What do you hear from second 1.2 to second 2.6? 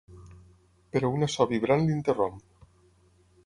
so vibrant l'interromp.